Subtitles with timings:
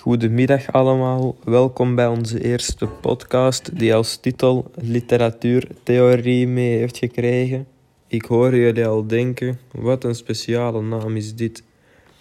[0.00, 7.66] Goedemiddag allemaal, welkom bij onze eerste podcast die als titel Literatuurtheorie mee heeft gekregen.
[8.06, 11.62] Ik hoor jullie al denken, wat een speciale naam is dit.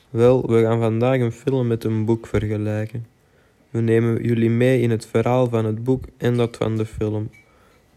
[0.09, 3.05] Wel, we gaan vandaag een film met een boek vergelijken.
[3.69, 7.29] We nemen jullie mee in het verhaal van het boek en dat van de film.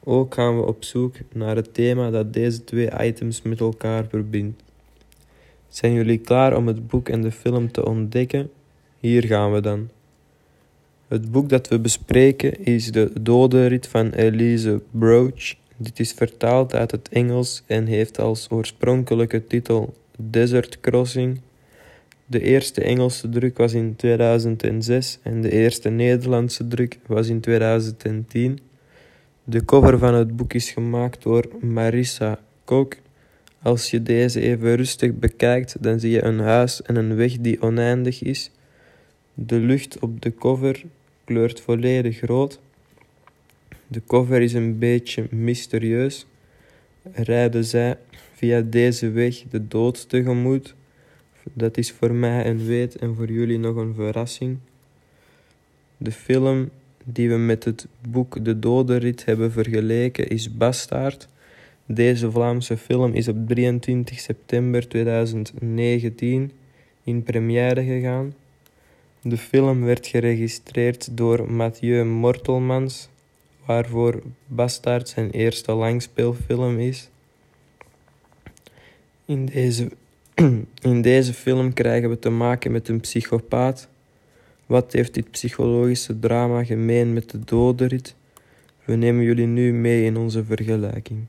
[0.04, 4.62] Ook gaan we op zoek naar het thema dat deze twee items met elkaar verbindt.
[5.68, 8.50] Zijn jullie klaar om het boek en de film te ontdekken?
[9.02, 9.88] Hier gaan we dan.
[11.08, 15.54] Het boek dat we bespreken is De Dodenrit van Elise Broach.
[15.76, 21.40] Dit is vertaald uit het Engels en heeft als oorspronkelijke titel Desert Crossing.
[22.26, 28.58] De eerste Engelse druk was in 2006 en de eerste Nederlandse druk was in 2010.
[29.44, 32.96] De cover van het boek is gemaakt door Marissa Kok.
[33.62, 37.62] Als je deze even rustig bekijkt, dan zie je een huis en een weg die
[37.62, 38.50] oneindig is.
[39.34, 40.83] De lucht op de cover
[41.25, 42.61] kleurt volledig rood.
[43.86, 46.27] De cover is een beetje mysterieus.
[47.12, 47.98] Rijden zij
[48.34, 50.74] via deze weg de dood tegemoet?
[51.52, 54.58] Dat is voor mij een weet en voor jullie nog een verrassing.
[55.96, 56.70] De film
[57.05, 61.28] die we met het boek De Dodenrit hebben vergeleken is Bastaard.
[61.86, 66.52] Deze Vlaamse film is op 23 september 2019
[67.05, 68.34] in première gegaan.
[69.24, 73.08] De film werd geregistreerd door Mathieu Mortelmans,
[73.66, 77.08] waarvoor Bastard zijn eerste langspeelfilm is.
[79.24, 79.90] In deze,
[80.90, 83.88] in deze film krijgen we te maken met een psychopaat.
[84.66, 88.14] Wat heeft dit psychologische drama gemeen met de dodenrit?
[88.84, 91.24] We nemen jullie nu mee in onze vergelijking.